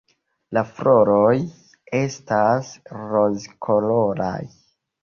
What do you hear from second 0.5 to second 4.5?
La floroj estas rozkoloraj.